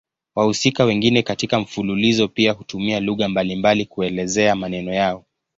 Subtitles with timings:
[0.35, 5.25] Wahusika wengine katika mfululizo pia hutumia lugha mbalimbali kuelezea maneno yao.